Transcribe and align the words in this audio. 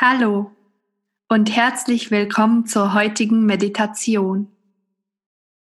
Hallo 0.00 0.52
und 1.28 1.50
herzlich 1.56 2.12
willkommen 2.12 2.66
zur 2.66 2.94
heutigen 2.94 3.46
Meditation. 3.46 4.46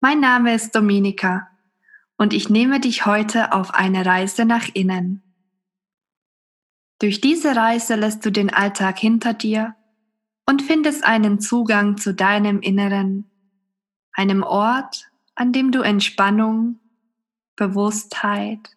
Mein 0.01 0.19
Name 0.19 0.55
ist 0.55 0.73
Dominika 0.73 1.47
und 2.17 2.33
ich 2.33 2.49
nehme 2.49 2.79
dich 2.79 3.05
heute 3.05 3.53
auf 3.53 3.75
eine 3.75 4.03
Reise 4.03 4.45
nach 4.45 4.67
innen. 4.73 5.21
Durch 6.97 7.21
diese 7.21 7.55
Reise 7.55 7.93
lässt 7.93 8.25
du 8.25 8.31
den 8.31 8.51
Alltag 8.51 8.97
hinter 8.97 9.35
dir 9.35 9.75
und 10.47 10.63
findest 10.63 11.03
einen 11.03 11.39
Zugang 11.39 11.97
zu 11.97 12.15
deinem 12.15 12.61
Inneren, 12.61 13.29
einem 14.11 14.41
Ort, 14.41 15.11
an 15.35 15.53
dem 15.53 15.71
du 15.71 15.81
Entspannung, 15.81 16.79
Bewusstheit 17.55 18.75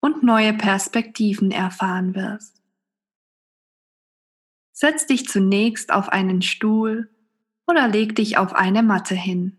und 0.00 0.24
neue 0.24 0.54
Perspektiven 0.54 1.52
erfahren 1.52 2.16
wirst. 2.16 2.61
Setz 4.72 5.06
dich 5.06 5.28
zunächst 5.28 5.92
auf 5.92 6.08
einen 6.08 6.42
Stuhl 6.42 7.10
oder 7.66 7.88
leg 7.88 8.16
dich 8.16 8.38
auf 8.38 8.54
eine 8.54 8.82
Matte 8.82 9.14
hin. 9.14 9.58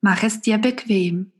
Mach 0.00 0.22
es 0.22 0.40
dir 0.40 0.58
bequem. 0.58 1.32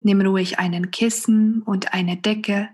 Nimm 0.00 0.20
ruhig 0.20 0.58
einen 0.58 0.90
Kissen 0.90 1.62
und 1.62 1.94
eine 1.94 2.16
Decke, 2.16 2.70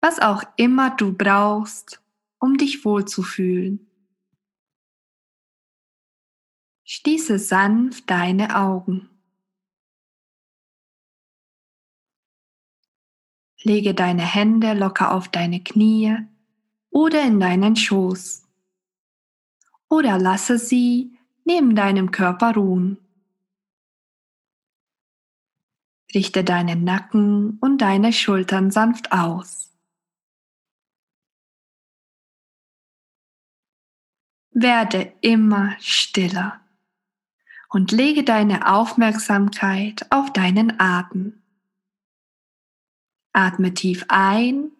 was 0.00 0.20
auch 0.20 0.42
immer 0.56 0.90
du 0.90 1.16
brauchst, 1.16 2.02
um 2.38 2.56
dich 2.56 2.84
wohlzufühlen. 2.84 3.88
Schließe 6.84 7.38
sanft 7.38 8.08
deine 8.10 8.56
Augen. 8.56 9.10
Lege 13.62 13.92
deine 13.92 14.22
Hände 14.22 14.74
locker 14.74 15.12
auf 15.12 15.28
deine 15.28 15.62
Knie 15.62 16.16
oder 16.98 17.22
in 17.22 17.38
deinen 17.38 17.76
Schoß. 17.76 18.42
Oder 19.88 20.18
lasse 20.18 20.58
sie 20.58 21.16
neben 21.44 21.76
deinem 21.76 22.10
Körper 22.10 22.54
ruhen. 22.54 22.98
Richte 26.12 26.42
deinen 26.42 26.82
Nacken 26.82 27.58
und 27.60 27.78
deine 27.78 28.12
Schultern 28.12 28.72
sanft 28.72 29.12
aus. 29.12 29.70
Werde 34.50 35.12
immer 35.20 35.76
stiller 35.78 36.60
und 37.68 37.92
lege 37.92 38.24
deine 38.24 38.74
Aufmerksamkeit 38.74 40.04
auf 40.10 40.32
deinen 40.32 40.80
Atem. 40.80 41.44
Atme 43.32 43.72
tief 43.72 44.04
ein 44.08 44.72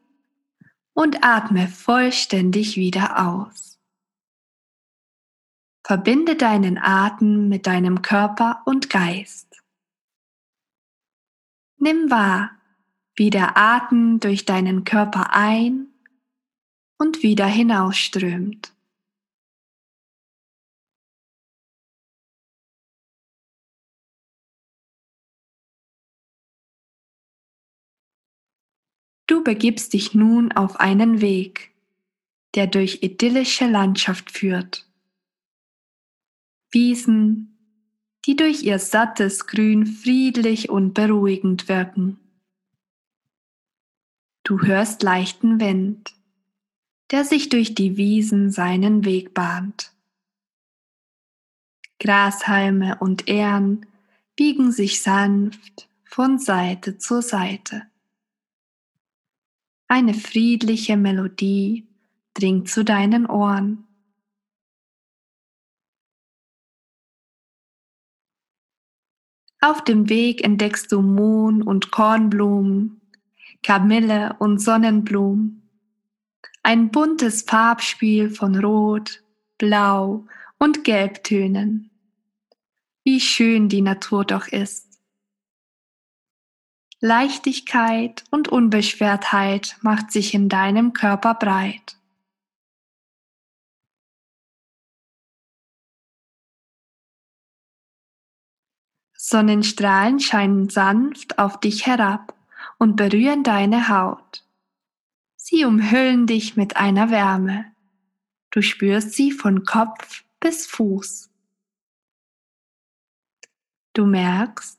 und 0.98 1.22
atme 1.22 1.68
vollständig 1.68 2.76
wieder 2.76 3.24
aus. 3.24 3.78
Verbinde 5.86 6.34
deinen 6.34 6.76
Atem 6.76 7.48
mit 7.48 7.68
deinem 7.68 8.02
Körper 8.02 8.62
und 8.66 8.90
Geist. 8.90 9.62
Nimm 11.76 12.10
wahr, 12.10 12.50
wie 13.14 13.30
der 13.30 13.56
Atem 13.56 14.18
durch 14.18 14.44
deinen 14.44 14.82
Körper 14.82 15.32
ein 15.32 15.86
und 16.98 17.22
wieder 17.22 17.46
hinausströmt. 17.46 18.74
Du 29.28 29.44
begibst 29.44 29.92
dich 29.92 30.14
nun 30.14 30.52
auf 30.52 30.80
einen 30.80 31.20
Weg, 31.20 31.74
der 32.54 32.66
durch 32.66 33.02
idyllische 33.02 33.66
Landschaft 33.66 34.30
führt. 34.30 34.88
Wiesen, 36.70 37.58
die 38.24 38.36
durch 38.36 38.62
ihr 38.62 38.78
sattes 38.78 39.46
Grün 39.46 39.84
friedlich 39.86 40.70
und 40.70 40.94
beruhigend 40.94 41.68
wirken. 41.68 42.18
Du 44.44 44.62
hörst 44.62 45.02
leichten 45.02 45.60
Wind, 45.60 46.14
der 47.10 47.26
sich 47.26 47.50
durch 47.50 47.74
die 47.74 47.98
Wiesen 47.98 48.50
seinen 48.50 49.04
Weg 49.04 49.34
bahnt. 49.34 49.92
Grashalme 52.00 52.96
und 52.98 53.28
Ähren 53.28 53.84
biegen 54.36 54.72
sich 54.72 55.02
sanft 55.02 55.86
von 56.06 56.38
Seite 56.38 56.96
zu 56.96 57.20
Seite. 57.20 57.86
Eine 59.90 60.12
friedliche 60.12 60.98
Melodie 60.98 61.88
dringt 62.34 62.68
zu 62.68 62.84
deinen 62.84 63.24
Ohren. 63.24 63.86
Auf 69.60 69.82
dem 69.82 70.10
Weg 70.10 70.44
entdeckst 70.44 70.92
du 70.92 71.00
Mohn 71.00 71.62
und 71.62 71.90
Kornblumen, 71.90 73.00
Kamille 73.62 74.36
und 74.38 74.58
Sonnenblumen. 74.58 75.68
Ein 76.62 76.90
buntes 76.90 77.42
Farbspiel 77.42 78.28
von 78.28 78.56
Rot, 78.62 79.22
Blau 79.56 80.26
und 80.58 80.84
Gelbtönen. 80.84 81.90
Wie 83.04 83.20
schön 83.20 83.70
die 83.70 83.80
Natur 83.80 84.26
doch 84.26 84.48
ist. 84.48 84.87
Leichtigkeit 87.00 88.24
und 88.32 88.48
Unbeschwertheit 88.48 89.76
macht 89.82 90.10
sich 90.10 90.34
in 90.34 90.48
deinem 90.48 90.92
Körper 90.92 91.34
breit. 91.34 91.96
Sonnenstrahlen 99.16 100.18
scheinen 100.18 100.70
sanft 100.70 101.38
auf 101.38 101.60
dich 101.60 101.86
herab 101.86 102.34
und 102.78 102.96
berühren 102.96 103.44
deine 103.44 103.88
Haut. 103.88 104.44
Sie 105.36 105.64
umhüllen 105.64 106.26
dich 106.26 106.56
mit 106.56 106.76
einer 106.76 107.10
Wärme. 107.10 107.66
Du 108.50 108.60
spürst 108.60 109.12
sie 109.12 109.30
von 109.30 109.64
Kopf 109.64 110.24
bis 110.40 110.66
Fuß. 110.66 111.30
Du 113.92 114.06
merkst, 114.06 114.77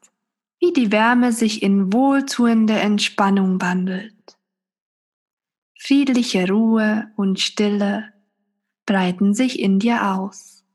wie 0.60 0.74
die 0.74 0.92
Wärme 0.92 1.32
sich 1.32 1.64
in 1.64 1.94
wohltuende 1.94 2.80
Entspannung 2.80 3.62
wandelt. 3.62 4.16
Friedliche 5.80 6.48
Ruhe 6.48 7.12
und 7.16 7.40
Stille 7.40 8.14
breiten 8.86 9.34
sich 9.34 9.60
in 9.60 9.80
dir 9.80 10.12
aus. 10.14 10.66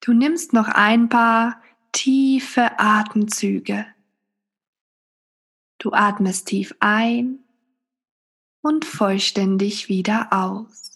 Du 0.00 0.12
nimmst 0.12 0.52
noch 0.52 0.68
ein 0.68 1.08
paar 1.08 1.62
tiefe 1.92 2.78
Atemzüge. 2.78 3.86
Du 5.78 5.92
atmest 5.92 6.48
tief 6.48 6.74
ein 6.80 7.40
und 8.62 8.84
vollständig 8.84 9.88
wieder 9.88 10.32
aus. 10.32 10.87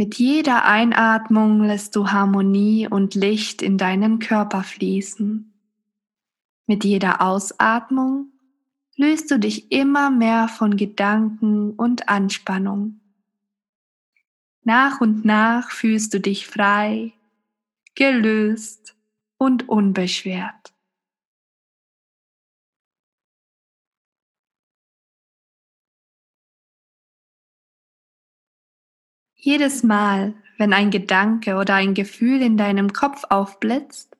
Mit 0.00 0.14
jeder 0.14 0.64
Einatmung 0.64 1.62
lässt 1.62 1.94
du 1.94 2.08
Harmonie 2.08 2.88
und 2.88 3.14
Licht 3.14 3.60
in 3.60 3.76
deinen 3.76 4.18
Körper 4.18 4.62
fließen. 4.62 5.52
Mit 6.66 6.84
jeder 6.84 7.20
Ausatmung 7.20 8.32
löst 8.96 9.30
du 9.30 9.38
dich 9.38 9.70
immer 9.70 10.10
mehr 10.10 10.48
von 10.48 10.78
Gedanken 10.78 11.72
und 11.72 12.08
Anspannung. 12.08 12.98
Nach 14.62 15.02
und 15.02 15.26
nach 15.26 15.70
fühlst 15.70 16.14
du 16.14 16.18
dich 16.18 16.46
frei, 16.46 17.12
gelöst 17.94 18.96
und 19.36 19.68
unbeschwert. 19.68 20.72
Jedes 29.42 29.82
Mal, 29.82 30.34
wenn 30.58 30.74
ein 30.74 30.90
Gedanke 30.90 31.56
oder 31.56 31.74
ein 31.74 31.94
Gefühl 31.94 32.42
in 32.42 32.58
deinem 32.58 32.92
Kopf 32.92 33.24
aufblitzt, 33.30 34.14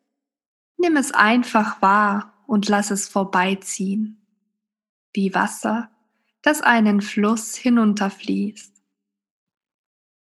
nimm 0.79 0.97
es 0.97 1.13
einfach 1.13 1.83
wahr 1.83 2.43
und 2.47 2.71
lass 2.71 2.91
es 2.91 3.07
vorbeiziehen, 3.07 4.27
wie 5.13 5.35
Wasser, 5.35 5.91
das 6.41 6.63
einen 6.63 7.03
Fluss 7.03 7.55
hinunterfließt. 7.55 8.83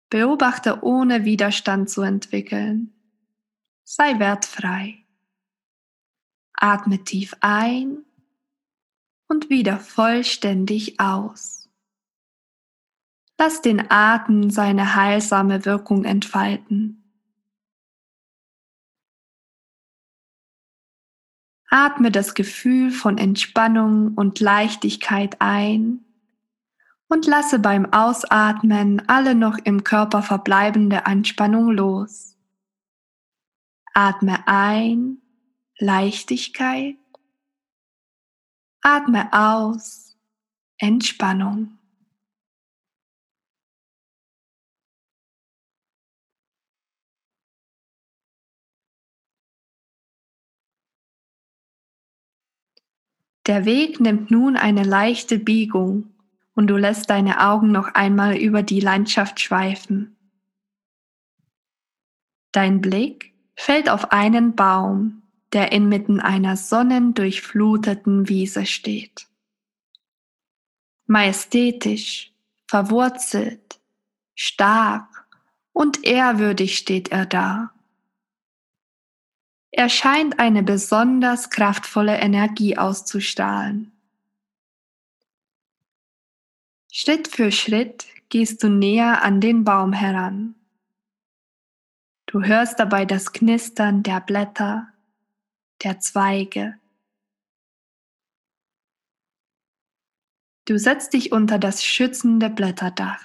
Beobachte 0.09 0.83
ohne 0.83 1.23
Widerstand 1.23 1.89
zu 1.89 2.01
entwickeln. 2.01 2.93
Sei 3.85 4.19
wertfrei. 4.19 5.05
Atme 6.51 7.05
tief 7.05 7.37
ein 7.39 8.03
und 9.29 9.49
wieder 9.49 9.79
vollständig 9.79 10.99
aus. 10.99 11.58
Lass 13.41 13.61
den 13.61 13.89
Atem 13.89 14.49
seine 14.49 14.95
heilsame 14.95 15.63
Wirkung 15.63 16.03
entfalten. 16.03 16.99
Atme 21.69 22.11
das 22.11 22.33
Gefühl 22.33 22.91
von 22.91 23.17
Entspannung 23.17 24.15
und 24.15 24.41
Leichtigkeit 24.41 25.37
ein 25.39 26.03
und 27.07 27.27
lasse 27.27 27.59
beim 27.59 27.93
Ausatmen 27.93 29.07
alle 29.07 29.35
noch 29.35 29.57
im 29.57 29.85
Körper 29.85 30.21
verbleibende 30.21 31.05
Anspannung 31.05 31.71
los. 31.71 32.35
Atme 33.93 34.45
ein, 34.47 35.21
Leichtigkeit. 35.77 36.97
Atme 38.81 39.31
aus, 39.31 40.17
Entspannung. 40.77 41.78
Der 53.49 53.65
Weg 53.65 53.99
nimmt 53.99 54.29
nun 54.29 54.57
eine 54.57 54.83
leichte 54.83 55.39
Biegung 55.39 56.11
und 56.53 56.67
du 56.67 56.77
lässt 56.77 57.09
deine 57.09 57.41
Augen 57.49 57.71
noch 57.71 57.95
einmal 57.95 58.37
über 58.37 58.61
die 58.61 58.79
Landschaft 58.79 59.39
schweifen. 59.39 60.15
Dein 62.51 62.79
Blick 62.79 63.33
fällt 63.55 63.89
auf 63.89 64.11
einen 64.11 64.55
Baum, 64.55 65.23
der 65.51 65.71
inmitten 65.71 66.19
einer 66.19 66.57
sonnendurchfluteten 66.57 68.29
Wiese 68.29 68.67
steht. 68.67 69.27
Majestätisch, 71.07 72.31
verwurzelt, 72.67 73.79
stark 74.35 75.27
und 75.73 76.05
ehrwürdig 76.05 76.77
steht 76.77 77.11
er 77.11 77.25
da. 77.25 77.71
Er 79.79 79.87
scheint 79.87 80.39
eine 80.39 80.61
besonders 80.61 81.49
kraftvolle 81.49 82.17
Energie 82.17 82.77
auszustrahlen. 82.77 83.93
Schritt 86.91 87.29
für 87.29 87.49
Schritt 87.53 88.05
gehst 88.27 88.61
du 88.61 88.67
näher 88.67 89.23
an 89.23 89.39
den 89.39 89.63
Baum 89.63 89.93
heran. 89.93 90.55
Du 92.25 92.43
hörst 92.43 92.77
dabei 92.77 93.05
das 93.05 93.31
Knistern 93.31 94.03
der 94.03 94.19
Blätter, 94.19 94.89
der 95.81 96.01
Zweige. 96.01 96.77
Du 100.65 100.77
setzt 100.77 101.13
dich 101.13 101.31
unter 101.31 101.57
das 101.57 101.85
schützende 101.85 102.49
Blätterdach 102.49 103.23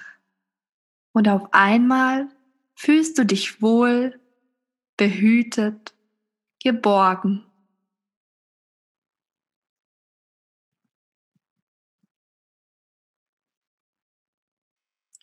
und 1.11 1.27
auf 1.27 1.53
einmal 1.53 2.29
fühlst 2.75 3.17
du 3.17 3.25
dich 3.25 3.61
wohl, 3.61 4.17
behütet 4.95 5.94
geborgen. 6.65 7.45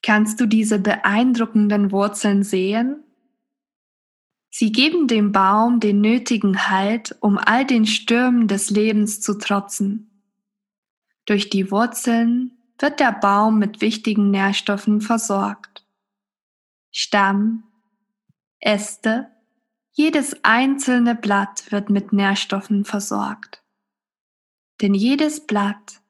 Kannst 0.03 0.41
du 0.41 0.47
diese 0.47 0.79
beeindruckenden 0.79 1.91
Wurzeln 1.91 2.45
sehen? 2.45 3.03
Sie 4.51 4.71
geben 4.71 5.09
dem 5.09 5.33
Baum 5.33 5.81
den 5.81 6.01
nötigen 6.01 6.69
Halt, 6.69 7.17
um 7.21 7.39
all 7.39 7.67
den 7.67 7.87
Stürmen 7.87 8.47
des 8.47 8.71
Lebens 8.71 9.21
zu 9.21 9.37
trotzen. 9.37 10.23
Durch 11.25 11.51
die 11.51 11.73
Wurzeln 11.73 12.57
wird 12.79 13.01
der 13.01 13.13
Baum 13.13 13.59
mit 13.59 13.81
wichtigen 13.81 14.31
Nährstoffen 14.31 15.01
versorgt. 15.01 15.85
Stamm, 16.93 17.65
Äste, 18.61 19.32
jedes 19.93 20.43
einzelne 20.43 21.15
Blatt 21.15 21.71
wird 21.71 21.91
mit 21.91 22.13
Nährstoffen 22.13 22.85
versorgt. 22.85 23.63
Denn 24.81 24.95
jedes 24.95 25.47
Blatt, 25.47 26.01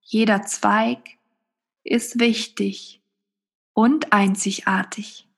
jeder 0.00 0.42
Zweig 0.42 1.18
ist 1.82 2.20
wichtig 2.20 3.02
und 3.74 4.12
einzigartig. 4.12 5.28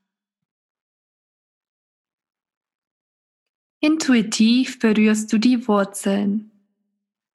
Intuitiv 3.81 4.79
berührst 4.79 5.33
du 5.33 5.39
die 5.39 5.67
Wurzeln. 5.67 6.51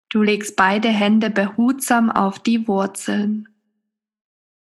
Du 0.10 0.24
legst 0.24 0.56
beide 0.56 0.90
Hände 0.90 1.30
behutsam 1.30 2.10
auf 2.10 2.40
die 2.40 2.68
Wurzeln. 2.68 3.48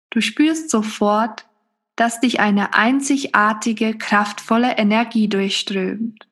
Du 0.09 0.21
spürst 0.21 0.69
sofort, 0.69 1.47
dass 1.95 2.19
dich 2.19 2.39
eine 2.39 2.73
einzigartige, 2.73 3.97
kraftvolle 3.97 4.77
Energie 4.77 5.27
durchströmt. 5.27 6.27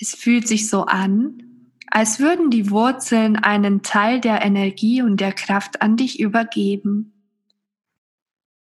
Es 0.00 0.14
fühlt 0.14 0.48
sich 0.48 0.68
so 0.68 0.84
an, 0.84 1.42
als 1.86 2.18
würden 2.18 2.50
die 2.50 2.70
Wurzeln 2.70 3.36
einen 3.36 3.82
Teil 3.82 4.20
der 4.20 4.42
Energie 4.42 5.02
und 5.02 5.20
der 5.20 5.32
Kraft 5.32 5.82
an 5.82 5.96
dich 5.96 6.18
übergeben. 6.18 7.12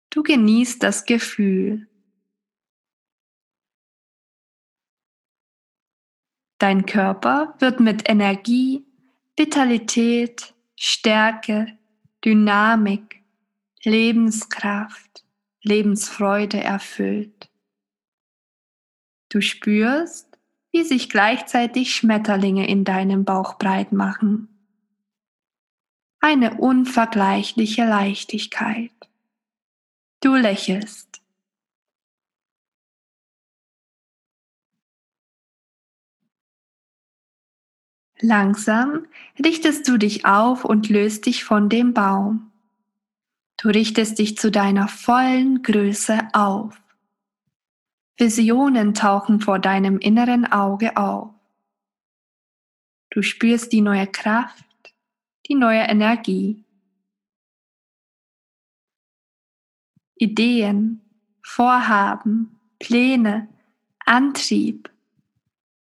Du 0.10 0.24
genießt 0.24 0.82
das 0.82 1.06
Gefühl. 1.06 1.88
Dein 6.58 6.86
Körper 6.86 7.56
wird 7.60 7.80
mit 7.80 8.10
Energie, 8.10 8.86
Vitalität, 9.38 10.54
Stärke, 10.76 11.78
Dynamik, 12.24 13.24
Lebenskraft, 13.84 15.25
Lebensfreude 15.66 16.64
erfüllt. 16.64 17.50
Du 19.30 19.42
spürst, 19.42 20.38
wie 20.72 20.84
sich 20.84 21.10
gleichzeitig 21.10 21.96
Schmetterlinge 21.96 22.68
in 22.68 22.84
deinem 22.84 23.26
Bauch 23.26 23.58
breit 23.58 23.92
machen. 23.92 24.48
Eine 26.20 26.60
unvergleichliche 26.60 27.84
Leichtigkeit. 27.86 28.92
Du 30.22 30.36
lächelst. 30.36 31.22
Langsam 38.22 39.08
richtest 39.44 39.88
du 39.88 39.98
dich 39.98 40.26
auf 40.26 40.64
und 40.64 40.90
löst 40.90 41.26
dich 41.26 41.44
von 41.44 41.70
dem 41.70 41.94
Baum. 41.94 42.52
Du 43.66 43.72
richtest 43.72 44.20
dich 44.20 44.38
zu 44.38 44.52
deiner 44.52 44.88
vollen 44.88 45.64
Größe 45.64 46.20
auf. 46.34 46.80
Visionen 48.16 48.94
tauchen 48.94 49.42
vor 49.42 49.58
deinem 49.58 49.98
inneren 49.98 50.46
Auge 50.46 50.96
auf. 50.98 51.32
Du 53.10 53.24
spürst 53.24 53.72
die 53.72 53.82
neue 53.82 54.06
Kraft, 54.06 54.64
die 55.48 55.56
neue 55.56 55.80
Energie. 55.80 56.64
Ideen, 60.14 61.02
Vorhaben, 61.42 62.60
Pläne, 62.78 63.50
Antrieb. 64.06 64.92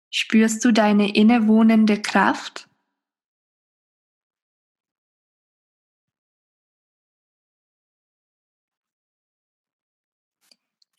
Spürst 0.10 0.66
du 0.66 0.74
deine 0.74 1.16
innewohnende 1.16 2.02
Kraft? 2.02 2.69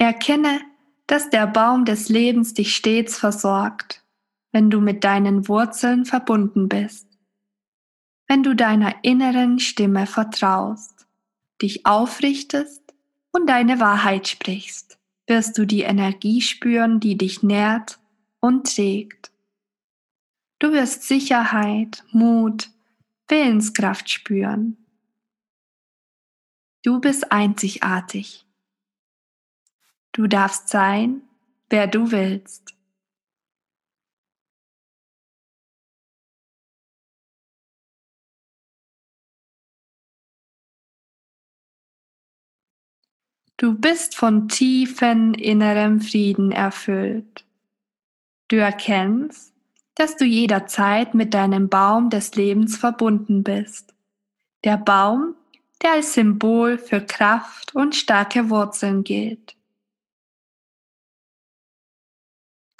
Erkenne, 0.01 0.63
dass 1.07 1.29
der 1.29 1.47
Baum 1.47 1.85
des 1.85 2.09
Lebens 2.09 2.55
dich 2.55 2.75
stets 2.75 3.19
versorgt, 3.19 4.03
wenn 4.51 4.71
du 4.71 4.81
mit 4.81 5.05
deinen 5.05 5.47
Wurzeln 5.47 6.07
verbunden 6.07 6.71
bist, 6.71 7.07
wenn 8.27 8.43
du 8.43 8.57
deiner 8.57 8.95
inneren 9.05 9.59
Stimme 9.59 10.07
vertraust, 10.07 11.07
dich 11.61 11.85
aufrichtest 11.85 12.95
und 13.33 13.47
deine 13.47 13.79
Wahrheit 13.79 14.27
sprichst, 14.27 14.99
wirst 15.27 15.59
du 15.59 15.67
die 15.67 15.83
Energie 15.83 16.41
spüren, 16.41 16.99
die 16.99 17.19
dich 17.19 17.43
nährt 17.43 17.99
und 18.41 18.75
trägt. 18.75 19.31
Du 20.61 20.73
wirst 20.73 21.03
Sicherheit, 21.03 22.05
Mut, 22.11 22.71
Willenskraft 23.29 24.09
spüren. 24.09 24.79
Du 26.83 27.03
bist 27.03 27.31
einzigartig. 27.31 28.47
Du 30.13 30.27
darfst 30.27 30.69
sein, 30.69 31.23
wer 31.69 31.87
du 31.87 32.11
willst. 32.11 32.75
Du 43.57 43.79
bist 43.79 44.17
von 44.17 44.49
tiefen 44.49 45.35
innerem 45.35 46.01
Frieden 46.01 46.51
erfüllt. 46.51 47.45
Du 48.49 48.57
erkennst, 48.57 49.53
dass 49.95 50.17
du 50.17 50.25
jederzeit 50.25 51.15
mit 51.15 51.35
deinem 51.35 51.69
Baum 51.69 52.09
des 52.09 52.35
Lebens 52.35 52.79
verbunden 52.79 53.45
bist. 53.45 53.95
Der 54.65 54.79
Baum, 54.79 55.37
der 55.83 55.93
als 55.93 56.15
Symbol 56.15 56.79
für 56.79 57.03
Kraft 57.03 57.75
und 57.75 57.95
starke 57.95 58.49
Wurzeln 58.49 59.05
gilt. 59.05 59.60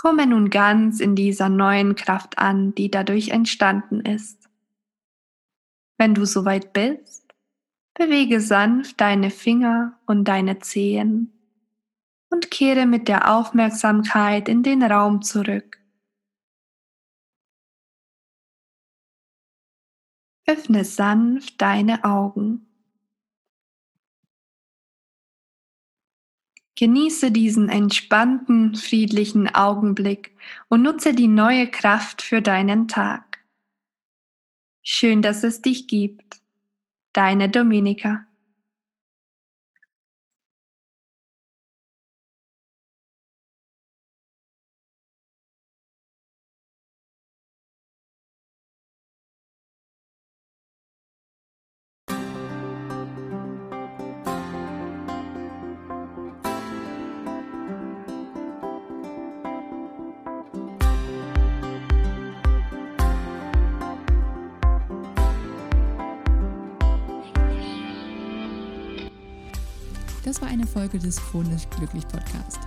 Komme 0.01 0.27
nun 0.27 0.49
ganz 0.49 0.99
in 0.99 1.15
dieser 1.15 1.51
neuen 1.51 1.95
Kraft 1.95 2.39
an, 2.39 2.75
die 2.75 2.91
dadurch 2.91 3.29
entstanden 3.29 4.01
ist. 4.01 4.49
Wenn 5.99 6.15
du 6.15 6.25
soweit 6.25 6.73
bist, 6.73 7.35
bewege 7.93 8.41
sanft 8.41 8.99
deine 9.03 9.31
Finger 9.31 10.01
und 10.07 10.25
deine 10.25 10.59
Zehen 10.61 11.35
und 12.31 12.51
kehre 12.51 12.87
mit 12.87 13.09
der 13.09 13.31
Aufmerksamkeit 13.31 14.49
in 14.49 14.63
den 14.63 14.83
Raum 14.83 15.21
zurück. 15.21 15.79
Öffne 20.47 20.87
sanft 20.87 21.61
deine 21.61 22.05
Augen. 22.05 22.70
Genieße 26.81 27.31
diesen 27.31 27.69
entspannten, 27.69 28.75
friedlichen 28.75 29.55
Augenblick 29.55 30.35
und 30.69 30.81
nutze 30.81 31.13
die 31.13 31.29
neue 31.29 31.71
Kraft 31.71 32.23
für 32.23 32.41
deinen 32.41 32.89
Tag. 32.89 33.45
Schön, 34.83 35.21
dass 35.21 35.45
es 35.45 35.61
dich 35.61 35.89
gibt. 35.89 36.41
Deine 37.13 37.51
Dominika. 37.51 38.25
Das 70.25 70.41
war 70.43 70.49
eine 70.49 70.67
Folge 70.67 70.99
des 70.99 71.17
Chronisch 71.17 71.69
Glücklich 71.77 72.07
Podcast. 72.07 72.59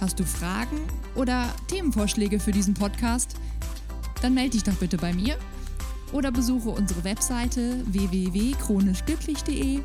Hast 0.00 0.18
du 0.18 0.24
Fragen 0.24 0.78
oder 1.14 1.48
Themenvorschläge 1.68 2.40
für 2.40 2.52
diesen 2.52 2.74
Podcast? 2.74 3.36
Dann 4.22 4.34
melde 4.34 4.50
dich 4.50 4.64
doch 4.64 4.74
bitte 4.74 4.96
bei 4.96 5.12
mir 5.12 5.36
oder 6.12 6.32
besuche 6.32 6.70
unsere 6.70 7.04
Webseite 7.04 7.84
www.chronischglücklich.de 7.86 9.80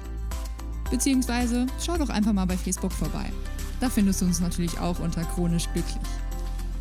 beziehungsweise 0.90 1.68
schau 1.84 1.98
doch 1.98 2.10
einfach 2.10 2.34
mal 2.34 2.46
bei 2.46 2.58
Facebook 2.58 2.92
vorbei. 2.92 3.32
Da 3.80 3.90
findest 3.90 4.22
du 4.22 4.26
uns 4.26 4.40
natürlich 4.40 4.80
auch 4.80 5.00
unter 5.00 5.24
Chronisch 5.24 5.68
Glücklich. 5.74 6.02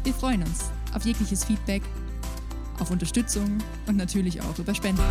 Wir 0.04 0.14
freuen 0.14 0.42
uns 0.42 0.70
auf 0.94 1.04
jegliches 1.04 1.44
Feedback, 1.44 1.82
auf 2.78 2.90
Unterstützung 2.90 3.58
und 3.86 3.96
natürlich 3.96 4.40
auch 4.40 4.58
über 4.58 4.74
Spenden. 4.74 5.02